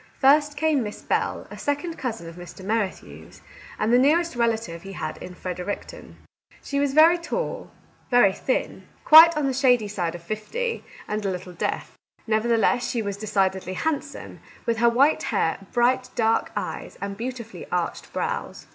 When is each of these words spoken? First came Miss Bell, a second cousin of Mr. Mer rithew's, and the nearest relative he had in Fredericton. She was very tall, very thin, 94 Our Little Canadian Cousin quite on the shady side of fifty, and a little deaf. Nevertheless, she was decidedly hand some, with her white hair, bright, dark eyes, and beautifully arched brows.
First 0.17 0.57
came 0.57 0.81
Miss 0.81 1.03
Bell, 1.03 1.45
a 1.51 1.59
second 1.59 1.95
cousin 1.95 2.27
of 2.27 2.33
Mr. 2.35 2.65
Mer 2.65 2.87
rithew's, 2.87 3.41
and 3.77 3.93
the 3.93 3.99
nearest 3.99 4.35
relative 4.35 4.81
he 4.81 4.93
had 4.93 5.17
in 5.17 5.35
Fredericton. 5.35 6.17
She 6.63 6.79
was 6.79 6.95
very 6.95 7.19
tall, 7.19 7.69
very 8.09 8.33
thin, 8.33 8.55
94 8.55 8.57
Our 8.65 8.65
Little 8.65 8.81
Canadian 8.81 8.81
Cousin 8.81 9.05
quite 9.05 9.37
on 9.37 9.45
the 9.47 9.53
shady 9.53 9.87
side 9.87 10.15
of 10.15 10.23
fifty, 10.23 10.83
and 11.07 11.23
a 11.23 11.29
little 11.29 11.53
deaf. 11.53 11.95
Nevertheless, 12.25 12.89
she 12.89 13.03
was 13.03 13.15
decidedly 13.15 13.73
hand 13.75 14.03
some, 14.03 14.39
with 14.65 14.77
her 14.77 14.89
white 14.89 15.21
hair, 15.21 15.59
bright, 15.71 16.09
dark 16.15 16.51
eyes, 16.55 16.97
and 16.99 17.15
beautifully 17.15 17.67
arched 17.71 18.11
brows. 18.11 18.65